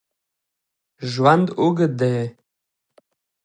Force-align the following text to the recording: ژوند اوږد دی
ژوند 1.11 1.45
اوږد 1.61 1.91
دی 1.99 2.17